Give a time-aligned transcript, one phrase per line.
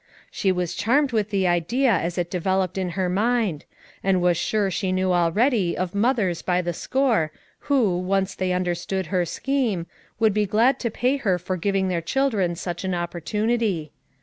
[0.31, 3.65] She was charmed with the idea as it developed in her mind,
[4.03, 7.31] and was sure she knew already of mothers by the score
[7.69, 9.85] who, once they understood her scheme,
[10.19, 13.91] would be glad to pay her for giving their chil dren such an opportunity.